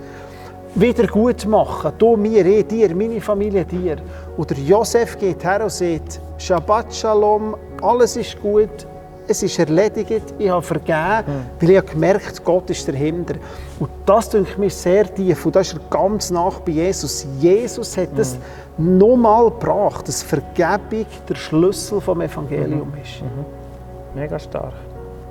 Wieder 0.75 1.07
gut 1.07 1.45
machen, 1.45 1.93
du 1.97 2.17
mir, 2.17 2.45
ich 2.45 2.67
dir, 2.67 2.93
meine 2.93 3.21
Familie 3.21 3.63
dir. 3.63 3.95
Und 4.35 4.49
der 4.49 4.57
Josef 4.57 5.17
geht 5.17 5.43
her 5.43 5.63
und 5.63 5.71
sagt, 5.71 6.19
Shabbat 6.37 6.93
Shalom, 6.93 7.55
alles 7.81 8.17
ist 8.17 8.41
gut, 8.41 8.85
es 9.29 9.43
ist 9.43 9.59
erledigt, 9.59 10.33
ich 10.37 10.49
habe 10.49 10.61
vergeben, 10.61 11.23
mhm. 11.27 11.61
weil 11.61 11.69
ich 11.69 11.77
habe 11.77 11.87
gemerkt, 11.87 12.43
Gott 12.43 12.69
ist 12.69 12.87
dahinter. 12.87 13.35
Und 13.79 13.89
das 14.05 14.29
denke 14.29 14.49
ich 14.51 14.57
mir 14.57 14.69
sehr 14.69 15.13
tief 15.13 15.45
und 15.45 15.55
das 15.55 15.73
ist 15.73 15.89
ganz 15.89 16.31
nach 16.31 16.59
bei 16.61 16.71
Jesus. 16.71 17.27
Jesus 17.39 17.95
hat 17.97 18.09
das 18.15 18.37
mhm. 18.77 18.97
nochmal 18.97 19.49
gebracht, 19.51 20.07
dass 20.07 20.23
Vergebung 20.23 21.05
der 21.27 21.35
Schlüssel 21.35 22.01
vom 22.01 22.21
Evangelium 22.21 22.89
mhm. 22.89 23.01
ist. 23.01 23.21
Mhm. 23.21 24.19
Mega 24.19 24.39
stark. 24.39 24.73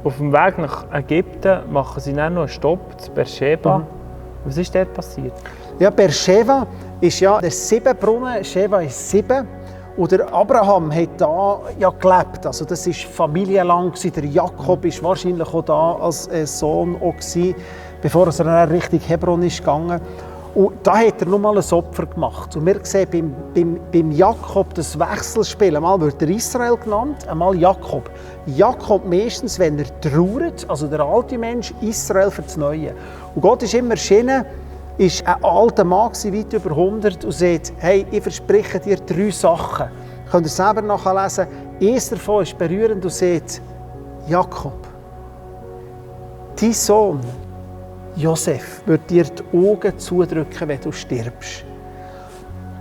Auf 0.04 0.16
dem 0.16 0.32
Weg 0.32 0.58
nach 0.58 0.86
Ägypten 0.92 1.72
machen 1.72 2.00
sie 2.00 2.12
dann 2.12 2.34
noch 2.34 2.42
einen 2.42 2.48
Stopp 2.48 3.00
zu 3.00 3.10
Beersheba. 3.10 3.78
Mhm. 3.78 3.86
Was 4.44 4.56
ist 4.56 4.74
dort 4.74 4.94
passiert? 4.94 5.32
Ja, 5.78 5.90
Beersheba 5.90 6.66
ist 7.00 7.20
ja 7.20 7.40
der 7.40 7.50
Siebenbrunnen. 7.50 8.44
Sheba 8.44 8.80
ist 8.80 9.10
sieben. 9.10 9.46
Oder 9.98 10.32
Abraham 10.32 10.94
hat 10.94 11.08
da 11.20 11.58
ja 11.76 11.90
gelebt, 11.90 12.46
also 12.46 12.64
das 12.64 12.86
ist 12.86 13.02
familienlang 13.02 13.92
Der 14.14 14.24
Jakob 14.26 14.84
ist 14.84 15.02
wahrscheinlich 15.02 15.52
auch 15.52 15.64
da 15.64 15.96
als 15.96 16.28
Sohn 16.56 16.94
auch 17.02 17.14
bevor 18.00 18.28
er 18.28 18.32
dann 18.32 18.68
Richtung 18.68 19.00
Hebron 19.00 19.42
ist 19.42 19.58
gegangen. 19.58 20.00
Und 20.54 20.74
da 20.84 20.98
hat 20.98 21.20
er 21.20 21.26
noch 21.26 21.40
mal 21.40 21.58
ein 21.58 21.72
Opfer 21.72 22.06
gemacht. 22.06 22.54
Und 22.54 22.66
wir 22.66 22.78
sehen 22.84 23.08
beim, 23.10 23.34
beim, 23.52 23.80
beim 23.92 24.12
Jakob 24.12 24.72
das 24.74 24.96
Wechselspiel. 24.96 25.76
Einmal 25.76 26.00
wird 26.00 26.22
er 26.22 26.28
Israel 26.28 26.76
genannt, 26.76 27.26
einmal 27.28 27.56
Jakob. 27.56 28.08
Jakob 28.46 29.04
meistens, 29.04 29.58
wenn 29.58 29.80
er 29.80 30.00
trauert, 30.00 30.64
also 30.68 30.86
der 30.86 31.00
alte 31.00 31.36
Mensch, 31.36 31.74
Israel 31.80 32.30
für 32.30 32.42
das 32.42 32.56
Neue. 32.56 32.94
Und 33.34 33.42
Gott 33.42 33.64
ist 33.64 33.74
immer 33.74 33.90
erschienen, 33.90 34.44
ist 34.98 35.26
ein 35.26 35.42
alter 35.44 35.84
Mann, 35.84 36.10
weit 36.12 36.52
über 36.52 36.70
100, 36.70 37.24
und 37.24 37.32
sagt, 37.32 37.72
hey, 37.78 38.04
ich 38.10 38.22
verspreche 38.22 38.80
dir 38.80 38.96
drei 38.96 39.30
Sachen. 39.30 39.86
Könnt 40.30 40.46
ihr 40.46 40.50
selber 40.50 40.82
nachlesen. 40.82 41.46
Eines 41.80 42.10
davon 42.10 42.42
ist 42.42 42.58
berührend 42.58 43.04
und 43.04 43.12
sagt, 43.12 43.62
Jakob, 44.26 44.86
dein 46.60 46.72
Sohn, 46.72 47.20
Josef, 48.16 48.82
wird 48.86 49.08
dir 49.08 49.24
die 49.24 49.56
Augen 49.56 49.96
zudrücken, 49.98 50.68
wenn 50.68 50.80
du 50.80 50.90
stirbst. 50.90 51.64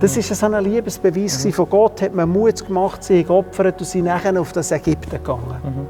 Das 0.00 0.16
war 0.16 0.22
so 0.22 0.46
ein 0.46 0.64
Liebesbeweis 0.64 1.44
mhm. 1.44 1.52
von 1.52 1.70
Gott, 1.70 2.02
hat 2.02 2.14
man 2.14 2.28
Mut 2.28 2.64
gemacht, 2.64 3.02
sie 3.02 3.24
geopfert 3.24 3.80
und 3.80 3.86
sind 3.86 4.04
nachher 4.04 4.38
auf 4.40 4.52
das 4.52 4.70
Ägypten 4.72 5.10
gegangen. 5.10 5.60
Mhm. 5.62 5.86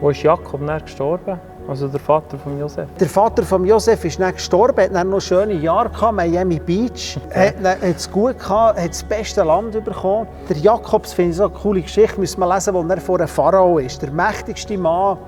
Wo 0.00 0.10
ist 0.10 0.22
Jakob 0.22 0.66
dann 0.66 0.80
gestorben? 0.80 1.38
Also 1.68 1.86
der 1.86 2.00
Vater 2.00 2.36
von 2.38 2.58
Josef? 2.58 2.88
Der 2.98 3.08
Vater 3.08 3.42
von 3.44 3.64
Josef 3.64 4.04
ist 4.04 4.18
dann 4.18 4.32
gestorben, 4.32 4.82
hat 4.82 4.94
dann 4.94 5.08
noch 5.08 5.20
schöne 5.20 5.54
Jahre 5.54 5.90
gehabt, 5.90 6.14
Miami 6.14 6.58
Beach, 6.58 7.18
okay. 7.26 7.52
hat, 7.64 7.76
es 7.82 8.10
gut 8.10 8.38
gehabt, 8.38 8.80
hat 8.80 8.88
das 8.90 9.02
beste 9.04 9.44
Land 9.44 9.72
bekommen. 9.84 10.26
Der 10.48 10.56
Jakobs 10.56 11.12
finde 11.12 11.30
ich 11.30 11.36
so 11.36 11.44
eine 11.44 11.52
coole 11.52 11.82
Geschichte, 11.82 12.18
müssen 12.18 12.40
wir 12.40 12.52
lesen, 12.52 12.74
wo 12.74 12.82
er 12.82 13.00
vor 13.00 13.18
einem 13.18 13.28
Pharao 13.28 13.78
ist, 13.78 14.02
der 14.02 14.10
mächtigste 14.10 14.76
Mann, 14.76 15.18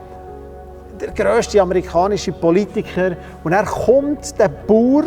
der 1.00 1.12
grösste 1.12 1.62
amerikanische 1.62 2.33
Politiker. 2.33 3.17
Und 3.45 3.53
er 3.53 3.64
kommt 3.64 4.38
der 4.38 4.49
Bauer, 4.49 5.05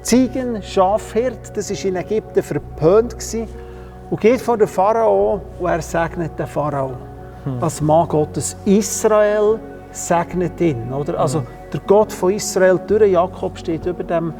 Ziegen, 0.00 0.62
Schafhirt, 0.62 1.56
das 1.56 1.70
war 1.70 1.84
in 1.84 1.96
Ägypten 1.96 2.42
verpönt, 2.42 3.16
und 4.10 4.20
geht 4.20 4.40
vor 4.40 4.58
den 4.58 4.68
Pharao 4.68 5.40
und 5.58 5.66
er 5.66 5.82
segnet 5.82 6.38
den 6.38 6.46
Pharao. 6.46 6.92
Hm. 7.44 7.62
Als 7.62 7.80
Mann 7.80 8.06
Gottes 8.06 8.56
Israel 8.64 9.58
segnet 9.94 10.60
ihn. 10.60 10.92
Oder? 10.92 11.18
Also 11.18 11.44
der 11.72 11.80
Gott 11.86 12.12
von 12.12 12.32
Israel 12.32 12.80
durch 12.86 13.10
Jakob 13.10 13.58
steht 13.58 13.86
über 13.86 14.04
dem, 14.04 14.32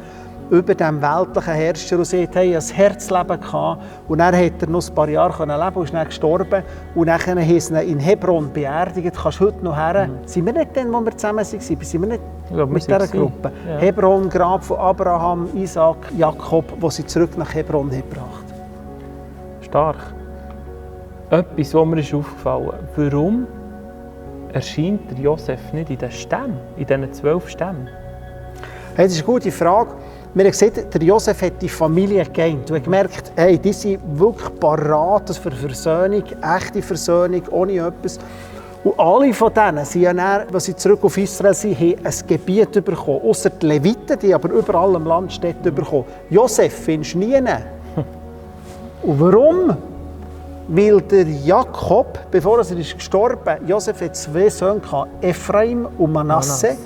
über 0.49 0.75
dem 0.75 1.01
weltlichen 1.01 1.53
Herrscher 1.53 1.97
und 1.97 2.05
sagt, 2.05 2.35
hey, 2.35 2.55
ein 2.55 2.61
Herzleben 2.61 3.39
gehabt. 3.39 3.81
Und 4.07 4.19
er 4.19 4.31
noch 4.67 4.87
ein 4.87 4.95
paar 4.95 5.09
Jahre 5.09 5.45
leben 5.45 5.75
und 5.75 5.83
ist 5.85 5.93
dann 5.93 6.05
gestorben. 6.05 6.63
Und 6.93 7.07
dann 7.07 7.19
haben 7.19 7.59
sie 7.59 7.73
ihn 7.73 7.89
in 7.89 7.99
Hebron 7.99 8.51
beerdigt. 8.51 9.15
Kannst 9.15 9.39
du 9.39 9.45
heute 9.45 9.63
noch 9.63 9.75
her? 9.75 10.07
Mhm. 10.07 10.27
Sind 10.27 10.45
wir 10.45 10.53
nicht 10.53 10.75
dann, 10.75 10.93
wo 10.93 11.01
wir 11.01 11.17
zusammen 11.17 11.39
waren? 11.39 11.59
Sind 11.59 12.01
wir 12.01 12.07
nicht 12.07 12.21
ja, 12.53 12.65
mit 12.65 12.83
dieser 12.83 13.07
Gruppe? 13.07 13.51
Ja. 13.67 13.77
Hebron, 13.77 14.29
Grab 14.29 14.63
von 14.63 14.77
Abraham, 14.77 15.49
Isaac, 15.55 15.97
Jakob, 16.17 16.65
wo 16.79 16.89
sie 16.89 17.05
zurück 17.05 17.37
nach 17.37 17.53
Hebron 17.53 17.89
haben 17.91 18.03
gebracht 18.09 18.45
Stark. 19.61 19.97
Etwas, 21.31 21.73
was 21.73 21.85
mir 21.85 21.99
ist 21.99 22.13
aufgefallen 22.13 22.69
ist. 22.69 23.11
Warum 23.13 23.47
erscheint 24.55 25.11
der 25.11 25.19
Josef 25.19 25.73
nicht 25.73 25.89
in 25.89 25.97
den 25.97 26.11
Stämmen, 26.11 26.57
in 26.77 26.85
diesen 26.85 27.13
zwölf 27.13 27.49
Stämmen? 27.49 27.89
Hey, 28.95 29.05
das 29.05 29.13
ist 29.13 29.19
eine 29.19 29.25
gute 29.25 29.51
Frage. 29.51 29.91
Wir 30.33 30.45
haben 30.45 30.51
gesehen, 30.51 30.71
der 30.93 31.03
Josef 31.03 31.41
hat 31.41 31.61
die 31.61 31.67
Familie 31.67 32.23
gegeint. 32.23 32.69
Du 32.69 32.75
hast 32.75 32.85
gemerkt, 32.85 33.33
hey, 33.35 33.59
die 33.59 33.73
sind 33.73 33.99
wirklich 34.17 34.57
parat 34.57 35.29
für 35.35 35.51
Versöhnung, 35.51 36.23
echte 36.41 36.81
Versöhnung, 36.81 37.41
ohne 37.51 37.73
etwas. 37.73 38.17
Und 38.85 38.97
alle 38.97 39.33
von 39.33 39.53
denen, 39.53 39.83
sind 39.83 40.03
ja 40.03 40.13
dann, 40.13 40.47
als 40.53 40.65
sie 40.65 40.75
zurück 40.75 41.03
auf 41.03 41.17
Israel 41.17 41.53
sind, 41.53 41.77
haben 41.77 41.95
ein 42.05 42.27
Gebiet 42.27 42.71
bekommen. 42.85 43.21
Außer 43.23 43.49
die 43.49 43.65
Leviten, 43.65 44.17
die 44.19 44.33
aber 44.33 44.49
überall 44.51 44.95
im 44.95 45.05
Land 45.05 45.33
Städte 45.33 45.69
bekommen. 45.69 46.05
Josef 46.29 46.73
findest 46.85 47.15
du 47.15 47.17
nie. 47.17 47.35
Und 49.03 49.19
warum? 49.19 49.75
Weil 50.67 51.01
der 51.01 51.27
Jakob, 51.27 52.19
bevor 52.31 52.57
er 52.57 52.77
ist 52.77 52.95
gestorben 52.95 53.61
ist, 53.61 53.69
Josef 53.69 54.01
hat 54.01 54.15
zwei 54.15 54.49
Söhne, 54.49 54.81
Ephraim 55.21 55.87
und 55.97 56.11
Manasse. 56.11 56.67
Manasse. 56.67 56.77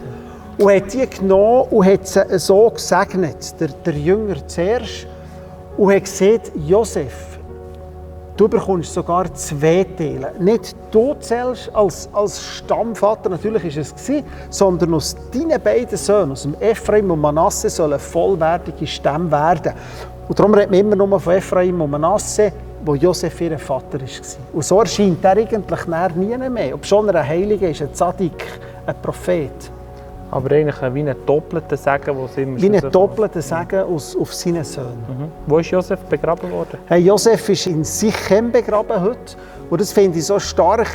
Und 0.58 0.72
hat 0.72 0.94
die 0.94 1.10
genommen 1.10 1.68
und 1.70 1.86
hat 1.86 2.06
sie 2.06 2.40
so 2.40 2.70
gesegnet, 2.70 3.60
der, 3.60 3.70
der 3.70 3.94
Jünger 3.94 4.46
zuerst. 4.46 5.08
Und 5.78 5.94
hat 5.94 6.04
gesagt, 6.04 6.52
Josef, 6.68 7.40
du 8.36 8.50
bekommst 8.50 8.94
sogar 8.94 9.34
zwei 9.34 9.86
Teile. 9.98 10.34
Nicht 10.38 10.76
du 10.92 11.16
zählst 11.22 11.74
als, 11.74 12.10
als 12.12 12.44
Stammvater, 12.44 13.30
natürlich 13.30 13.64
war 13.64 13.82
es, 13.82 13.96
gewesen, 13.96 14.26
sondern 14.50 14.94
aus 14.94 15.16
deinen 15.34 15.62
beiden 15.62 15.98
Söhnen, 15.98 16.34
aus 16.34 16.42
dem 16.42 16.56
Ephraim 16.60 17.12
und 17.12 17.22
Manasse, 17.22 17.70
sollen 17.70 17.98
vollwertige 17.98 18.86
Stämme 18.86 19.32
werden. 19.32 19.72
Und 20.28 20.38
darum 20.38 20.54
redet 20.54 20.72
man 20.72 20.80
immer 20.82 20.96
nur 20.98 21.20
von 21.20 21.34
Ephraim 21.34 21.82
und 21.82 21.92
Manasse 21.92 22.52
wo 22.84 22.96
Josef 22.96 23.42
ihr 23.42 23.58
Vater 23.60 24.00
war. 24.00 24.08
Und 24.54 24.64
so 24.64 24.80
erscheint 24.80 25.24
er 25.24 25.38
eigentlich 25.38 26.16
nie 26.16 26.50
mehr. 26.50 26.76
Ob 26.76 26.86
schon 26.86 27.08
er 27.10 27.16
ein 27.16 27.28
Heiliger 27.28 27.70
ist, 27.70 27.82
ein 27.82 27.94
Zadik, 27.94 28.46
ein 28.86 28.96
Prophet. 29.02 29.72
Aber 30.32 30.52
eigentlich 30.52 30.94
wie 30.94 31.10
ein 31.10 31.16
doppelter 31.26 31.76
Segen, 31.76 32.16
wo 32.16 32.28
sie 32.28 32.44
immer 32.44 32.62
Wie 32.62 32.70
ein 32.70 32.92
doppelter 32.92 33.42
Segen 33.42 33.82
aus, 33.82 34.16
auf 34.16 34.32
seinen 34.34 34.64
Söhnen. 34.64 35.04
Mhm. 35.08 35.32
Wo 35.48 35.58
ist 35.58 35.72
Josef 35.72 36.00
begraben 36.02 36.52
worden? 36.52 36.78
Hey, 36.86 37.02
Josef 37.02 37.50
ist 37.50 37.66
in 37.66 37.84
Sichem 37.84 38.52
begraben 38.52 39.02
heute. 39.02 39.36
Und 39.72 39.82
das 39.82 39.92
finde 39.92 40.20
ich 40.20 40.26
so 40.26 40.38
stark. 40.40 40.88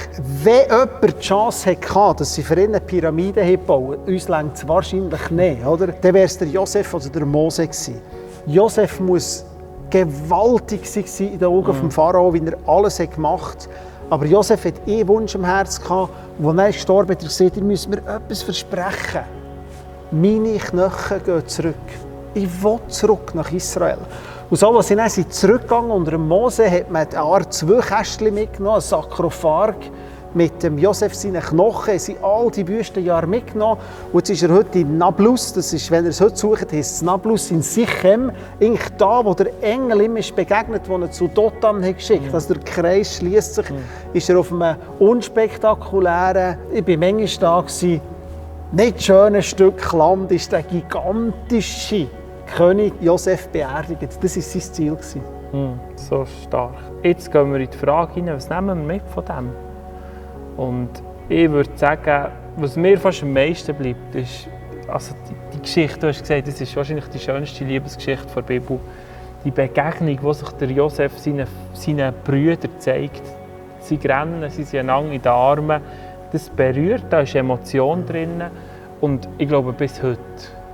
Wenn 0.42 0.62
jemand 0.70 1.02
die 1.02 1.20
Chance 1.20 1.70
hatte, 1.70 2.18
dass 2.20 2.34
sie 2.34 2.42
für 2.42 2.54
ihn 2.54 2.70
eine 2.70 2.80
Pyramide 2.80 3.58
bauen, 3.58 3.98
uns 4.06 4.28
längt 4.28 4.56
es 4.56 4.68
wahrscheinlich 4.68 5.30
nicht, 5.30 5.66
oder? 5.66 5.88
Dann 5.88 6.14
wäre 6.14 6.26
es 6.26 6.38
der 6.38 6.48
Josef 6.48 6.94
oder 6.94 7.08
der 7.08 7.26
Mose 7.26 7.66
gewesen. 7.66 8.00
Josef 8.46 9.00
muss 9.00 9.44
gewaltig 9.94 10.82
war 10.96 11.20
in 11.20 11.38
den 11.38 11.48
Augen 11.48 11.78
mhm. 11.78 11.86
des 11.86 11.94
Pharao, 11.94 12.32
wie 12.34 12.44
er 12.44 12.56
alles 12.66 12.98
hat 12.98 13.14
gemacht 13.14 13.68
hat. 13.68 13.68
Aber 14.10 14.26
Josef 14.26 14.64
hat 14.64 14.74
eh 14.86 15.06
Wunsch 15.06 15.34
im 15.34 15.44
Herzen 15.44 15.82
gehabt. 15.82 16.12
Und 16.38 16.58
als 16.58 16.68
er 16.68 16.72
gestorben 16.72 17.12
ist, 17.12 17.16
hat 17.16 17.22
er 17.22 17.28
gesagt, 17.28 17.56
ihr 17.56 17.62
müsst 17.62 17.88
mir 17.88 17.98
etwas 17.98 18.42
versprechen. 18.42 19.22
Meine 20.10 20.58
Knochen 20.58 21.24
gehen 21.24 21.48
zurück. 21.48 21.74
Ich 22.34 22.62
will 22.62 22.78
zurück 22.88 23.34
nach 23.34 23.50
Israel. 23.52 23.98
Und 24.50 24.56
so, 24.56 24.76
als 24.76 24.88
sie 24.88 24.96
dann 24.96 25.08
zurückgegangen 25.08 25.90
unter 25.90 26.18
Mose, 26.18 26.70
hat 26.70 26.90
man 26.90 27.06
eine 27.06 27.18
Art 27.18 27.52
zwei 27.52 27.80
Kästchen 27.80 28.34
mitgenommen, 28.34 28.76
ein 28.76 28.82
Sarkophag 28.82 29.74
mit 30.34 30.62
dem 30.62 30.78
Josef 30.78 31.14
seinen 31.14 31.40
Knochen, 31.40 31.98
sind 31.98 32.22
all 32.22 32.50
die 32.50 32.64
Büstenjahre 32.64 33.26
mitgenommen. 33.26 33.80
Und 34.12 34.28
jetzt 34.28 34.30
ist 34.30 34.48
er 34.48 34.54
heute 34.54 34.80
in 34.80 34.98
Nablus, 34.98 35.52
das 35.52 35.72
ist, 35.72 35.90
wenn 35.90 36.04
er 36.04 36.10
es 36.10 36.20
heute 36.20 36.36
sucht, 36.36 36.72
heißt 36.72 36.96
es 36.96 37.02
Nablus 37.02 37.50
in 37.50 37.62
Sichem, 37.62 38.30
eigentlich 38.60 38.88
da, 38.98 39.24
wo 39.24 39.34
der 39.34 39.50
Engel 39.62 40.02
ihm 40.02 40.16
ist 40.16 40.34
begegnet, 40.34 40.82
wo 40.88 40.98
er 40.98 41.10
zu 41.10 41.28
Dotan 41.28 41.84
hat 41.84 41.96
geschickt. 41.96 42.28
Mhm. 42.28 42.34
Also 42.34 42.54
der 42.54 42.62
Kreis 42.64 43.16
schließt 43.16 43.54
sich, 43.54 43.70
mhm. 43.70 43.76
ist 44.12 44.28
er 44.28 44.38
auf 44.38 44.52
einem 44.52 44.76
unspektakulären, 44.98 46.58
ich 46.72 46.86
war 46.86 46.96
manchmal 46.96 47.28
da, 47.40 47.60
gewesen, 47.60 48.00
nicht 48.72 49.02
schönes 49.02 49.46
Stück 49.46 49.92
Land, 49.92 50.32
ist 50.32 50.50
der 50.50 50.62
gigantische 50.62 52.08
König 52.56 52.92
Josef 53.00 53.48
beerdigt. 53.48 54.02
Das 54.02 54.36
war 54.36 54.42
sein 54.42 54.60
Ziel. 54.60 54.96
Mhm. 55.52 55.78
So 55.94 56.26
stark. 56.42 56.74
Jetzt 57.02 57.30
gehen 57.30 57.52
wir 57.52 57.60
in 57.60 57.70
die 57.70 57.76
Frage 57.76 58.14
hinein, 58.14 58.36
was 58.36 58.50
nehmen 58.50 58.86
wir 58.86 58.94
mit 58.94 59.02
von 59.08 59.24
dem? 59.24 59.50
Und 60.56 60.90
ich 61.28 61.50
würde 61.50 61.70
sagen, 61.74 62.32
was 62.56 62.76
mir 62.76 62.98
fast 62.98 63.22
am 63.22 63.32
meisten 63.32 63.74
bleibt, 63.74 64.14
ist 64.14 64.48
also 64.88 65.14
die, 65.28 65.56
die 65.56 65.62
Geschichte, 65.62 66.00
du 66.00 66.08
hast 66.08 66.20
gesagt, 66.20 66.46
das 66.46 66.60
ist 66.60 66.76
wahrscheinlich 66.76 67.06
die 67.06 67.18
schönste 67.18 67.64
Liebesgeschichte 67.64 68.26
der 68.34 68.42
Bibel. 68.42 68.78
Die 69.44 69.50
Begegnung, 69.50 70.18
wo 70.22 70.32
sich 70.32 70.48
der 70.50 70.70
Josef 70.70 71.18
seinen, 71.18 71.46
seinen 71.72 72.14
Brüdern 72.24 72.70
zeigt. 72.78 73.22
Sie 73.80 73.96
rennen, 73.96 74.48
sie 74.50 74.62
sind 74.62 74.80
einander 74.80 75.12
in 75.12 75.20
den 75.20 75.32
Armen. 75.32 75.82
Das 76.32 76.48
berührt, 76.48 77.04
da 77.10 77.20
ist 77.20 77.34
Emotion 77.34 78.06
drin. 78.06 78.42
Und 79.00 79.28
ich 79.36 79.48
glaube, 79.48 79.72
bis 79.72 80.02
heute, 80.02 80.18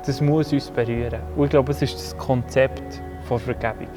das 0.06 0.20
muss 0.20 0.52
uns 0.52 0.70
berühren. 0.70 1.20
Und 1.36 1.44
ich 1.44 1.50
glaube, 1.50 1.72
es 1.72 1.82
ist 1.82 1.94
das 1.94 2.16
Konzept 2.16 3.00
von 3.24 3.38
Vergebung, 3.38 3.88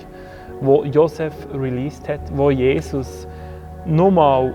wo 0.62 0.84
Josef 0.86 1.34
released 1.54 2.08
hat, 2.10 2.22
wo 2.36 2.50
Jesus 2.50 3.28
nochmal 3.86 4.54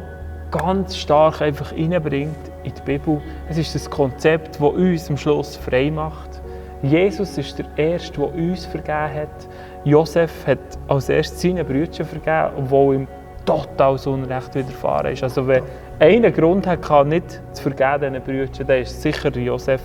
ganz 0.51 0.97
stark 0.97 1.43
einfach 1.43 1.73
reinbringt 1.73 2.37
in 2.65 2.73
die 2.75 2.83
Bibel. 2.85 3.21
Es 3.49 3.59
ist 3.59 3.75
das 3.75 3.89
Konzept, 3.89 4.57
das 4.57 4.61
uns 4.61 5.11
am 5.11 5.17
Schluss 5.17 5.57
frei 5.57 5.91
macht. 5.91 6.41
Jesus 6.83 7.37
ist 7.39 7.59
der 7.59 7.67
Erste, 7.77 8.21
der 8.21 8.35
uns 8.35 8.67
vergeben 8.67 9.15
hat. 9.15 9.49
Josef 9.85 10.47
hat 10.47 10.59
als 10.87 11.09
erstes 11.09 11.43
seinen 11.43 11.67
Brüdern 11.67 12.07
vergeben, 12.07 12.53
obwohl 12.57 12.95
ihm 12.97 13.09
total 13.45 13.93
das 13.93 14.07
Unrecht 14.07 14.55
widerfahren 14.55 15.13
ist. 15.13 15.23
Also 15.23 15.47
wenn 15.47 15.63
einer 15.99 16.31
Grund 16.31 16.67
hat, 16.67 17.07
nicht 17.07 17.41
zu 17.53 17.63
vergeben, 17.63 18.13
diesen 18.13 18.25
Brüdern, 18.25 18.67
dann 18.67 18.83
ist 18.83 19.03
sicher 19.03 19.31
Josef. 19.31 19.81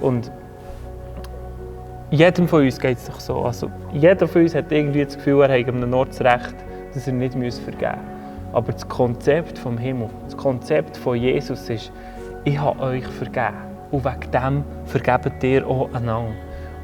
Und 0.00 0.30
jedem 2.10 2.46
von 2.46 2.62
uns 2.62 2.78
geht 2.78 2.98
es 2.98 3.06
doch 3.06 3.20
so. 3.20 3.42
Also 3.42 3.70
jeder 3.92 4.28
von 4.28 4.42
uns 4.42 4.54
hat 4.54 4.70
irgendwie 4.70 5.04
das 5.04 5.16
Gefühl, 5.16 5.42
er 5.42 5.58
hat 5.58 5.68
einem 5.68 5.94
Ort 5.94 6.10
das 6.10 6.20
Recht, 6.20 6.54
dass 6.92 7.06
er 7.06 7.12
nicht 7.14 7.34
vergeben 7.34 8.00
muss. 8.04 8.13
Aber 8.54 8.72
das 8.72 8.88
Konzept 8.88 9.58
vom 9.58 9.76
Himmel, 9.76 10.08
das 10.26 10.36
Konzept 10.36 10.96
von 10.96 11.16
Jesus 11.16 11.68
ist, 11.68 11.92
ich 12.44 12.58
habe 12.58 12.80
euch 12.80 13.04
vergeben. 13.06 13.56
und 13.90 14.04
wegen 14.04 14.30
dem 14.32 14.64
vergebt 14.86 15.42
ihr 15.42 15.66
auch 15.66 15.92
einander. 15.92 16.32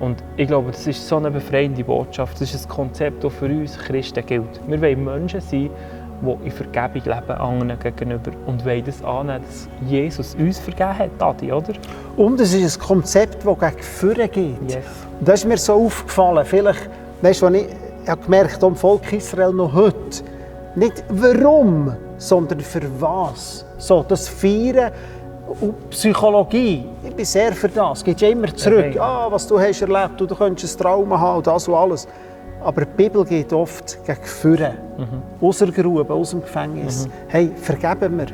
Und 0.01 0.25
ich 0.37 0.49
glaube, 0.49 0.71
das 0.71 0.87
ist 0.87 1.07
so 1.07 1.17
eine 1.17 1.31
befreiende 1.31 1.85
Botschaft. 1.85 2.41
Das 2.41 2.55
ist 2.55 2.67
ein 2.67 2.69
Konzept, 2.69 3.23
das 3.23 3.33
für 3.35 3.47
uns 3.47 3.79
Christen 3.79 4.25
gilt. 4.25 4.61
Wir 4.67 4.81
wollen 4.81 5.05
Menschen 5.05 5.41
sein, 5.41 5.71
die 6.23 6.47
in 6.47 6.51
Vergebung 6.51 7.03
leben 7.05 7.31
anderen 7.31 7.79
gegenüber 7.79 8.31
und 8.47 8.65
wollen 8.65 8.85
das 8.85 9.05
annehmen, 9.05 9.45
dass 9.47 9.69
Jesus 9.87 10.35
uns 10.35 10.59
vergeben 10.59 10.99
hat, 10.99 11.11
Adi, 11.23 11.53
oder? 11.53 11.73
Und 12.17 12.41
es 12.41 12.55
ist 12.55 12.81
ein 12.81 12.87
Konzept, 12.87 13.47
das 13.47 13.59
gegen 13.59 13.83
Führer 13.83 14.29
geht. 14.29 14.57
Yes. 14.69 14.85
Das 15.21 15.41
ist 15.41 15.47
mir 15.47 15.59
so 15.59 15.75
aufgefallen. 15.87 16.45
Vielleicht, 16.45 16.89
weißt 17.23 17.43
du, 17.43 17.49
ich, 17.49 17.67
ich 18.03 18.09
habe 18.09 18.23
gemerkt, 18.23 18.65
am 18.65 18.75
Volk 18.75 19.13
Israel 19.13 19.53
noch 19.53 19.73
heute, 19.73 20.25
nicht 20.75 21.05
warum, 21.09 21.95
sondern 22.19 22.61
für 22.61 22.83
was. 23.01 23.65
So, 23.79 24.05
das 24.07 24.29
Feiern 24.29 24.93
und 25.61 25.91
Psychologie, 25.91 26.85
ich 27.03 27.15
bin 27.15 27.25
sehr 27.25 27.53
für 27.53 27.69
das. 27.69 28.05
Geht 28.05 28.21
ja 28.21 28.29
immer 28.29 28.55
zurück. 28.55 28.87
Okay. 28.91 28.99
Ah, 28.99 29.27
was 29.31 29.47
du 29.47 29.59
hast 29.59 29.83
erlebt, 29.83 30.21
du 30.21 30.27
könntest 30.27 30.79
ein 30.79 30.83
Trauma 30.83 31.19
haben 31.19 31.39
und 31.39 31.47
das 31.47 31.67
und 31.67 31.75
alles. 31.75 32.07
Aber 32.63 32.85
die 32.85 32.91
Bibel 32.97 33.25
geht 33.25 33.53
oft 33.53 34.05
gegen 34.05 34.23
Führen. 34.23 34.75
Mhm. 34.99 35.47
Aus 35.47 35.59
der 35.59 35.73
Grube, 35.73 36.13
aus 36.13 36.31
dem 36.31 36.43
Gefängnis. 36.43 37.09
Hey, 37.29 37.51
vergeben 37.57 38.19
wir. 38.19 38.27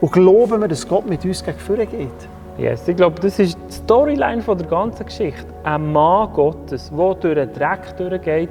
Und 0.00 0.12
glauben 0.12 0.60
wir, 0.60 0.68
dass 0.68 0.86
Gott 0.88 1.06
mit 1.06 1.24
uns 1.24 1.44
gegen 1.44 1.58
Führen 1.58 1.88
geht. 1.88 2.28
Yes, 2.58 2.88
ich 2.88 2.96
glaube, 2.96 3.20
das 3.20 3.38
ist 3.38 3.58
die 3.68 3.72
Storyline 3.72 4.40
von 4.40 4.56
der 4.56 4.66
ganzen 4.66 5.04
Geschichte. 5.04 5.44
Ein 5.62 5.92
Mann 5.92 6.32
Gottes, 6.32 6.90
der 6.90 7.14
durch 7.14 7.34
den 7.34 7.52
Dreck 7.52 7.96
durchgeht, 7.98 8.50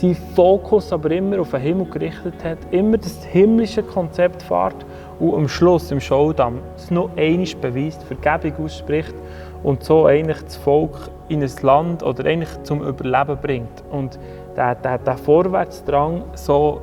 seinen 0.00 0.16
Fokus 0.34 0.92
aber 0.92 1.10
immer 1.10 1.40
auf 1.40 1.50
den 1.50 1.60
Himmel 1.60 1.86
gerichtet 1.86 2.42
hat, 2.42 2.58
immer 2.70 2.96
das 2.96 3.24
himmlische 3.24 3.82
Konzept 3.82 4.42
fährt 4.42 4.86
und 5.18 5.34
am 5.34 5.48
Schluss, 5.48 5.90
im 5.90 6.00
Showdown, 6.00 6.60
es 6.76 6.90
noch 6.90 7.10
einmal 7.16 7.46
beweist, 7.60 8.02
Vergebung 8.04 8.64
ausspricht 8.64 9.14
und 9.62 9.84
so 9.84 10.06
eigentlich 10.06 10.40
das 10.42 10.56
Volk 10.56 10.96
in 11.28 11.42
ein 11.42 11.52
Land 11.62 12.02
oder 12.02 12.24
eigentlich 12.24 12.62
zum 12.62 12.82
Überleben 12.82 13.36
bringt. 13.40 13.84
Und 13.90 14.18
der, 14.56 14.74
der, 14.76 14.98
der 14.98 15.18
Vorwärtsdrang 15.18 16.24
so 16.34 16.80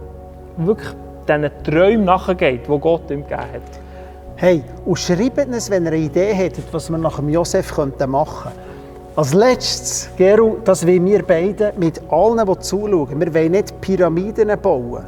wirklich 0.57 0.93
diesen 1.27 1.49
Träumen 1.63 2.05
nachgeht, 2.05 2.67
die 2.67 2.79
Gott 2.79 3.09
ihm 3.09 3.23
gegeben 3.23 3.41
hat. 3.41 3.81
Hey, 4.35 4.63
und 4.85 4.99
schreibt 4.99 5.47
uns, 5.47 5.71
wenn 5.71 5.85
ihr 5.85 5.93
eine 5.93 5.97
Idee 5.97 6.33
hättet, 6.33 6.65
was 6.71 6.91
wir 6.91 6.97
nach 6.99 7.15
dem 7.15 7.29
Josef 7.29 7.75
machen 7.75 7.93
könnten. 7.97 8.66
Als 9.17 9.33
letztes, 9.33 10.11
Geru, 10.15 10.57
das 10.63 10.85
wollen 10.85 11.03
wir 11.07 11.23
beide 11.23 11.73
mit 11.75 11.99
allen, 12.11 12.45
die 12.45 12.59
zuschauen. 12.59 13.19
Wir 13.19 13.33
wollen 13.33 13.53
nicht 13.53 13.81
Pyramiden 13.81 14.51
bauen, 14.61 15.05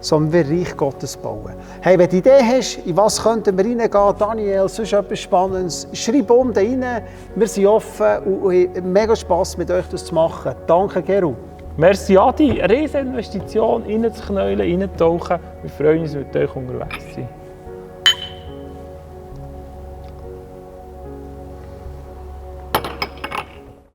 sondern 0.00 0.32
wir 0.34 0.58
Reich 0.58 0.76
Gottes 0.76 1.16
bauen. 1.16 1.54
Hey, 1.80 1.98
wenn 1.98 2.10
du 2.10 2.18
Idee 2.18 2.42
hast, 2.44 2.76
in 2.84 2.94
was 2.98 3.22
könnten 3.22 3.56
wir 3.56 3.64
reingehen, 3.64 4.14
Daniel, 4.18 4.68
sonst 4.68 4.92
etwas 4.92 5.18
Spannendes, 5.18 5.88
schreib 5.94 6.30
unten 6.30 6.58
rein. 6.58 7.02
Wir 7.36 7.48
sind 7.48 7.68
offen 7.68 8.18
und 8.18 8.52
haben 8.52 8.92
mega 8.92 9.16
Spass 9.16 9.56
mit 9.56 9.70
euch 9.70 9.86
das 9.90 10.04
zu 10.04 10.14
machen. 10.14 10.54
Danke, 10.66 11.00
Geru. 11.00 11.32
Merci 11.78 12.18
Adi, 12.18 12.60
eine 12.60 12.70
riesige 12.70 12.98
Investition, 12.98 13.82
reinzuknäulen, 13.84 14.60
reinzutauchen. 14.60 15.38
Wir 15.62 15.70
freuen 15.70 16.02
uns, 16.02 16.14
mit 16.14 16.36
euch 16.36 16.54
unterwegs 16.54 16.98
zu 17.08 17.14
sein. 17.14 17.39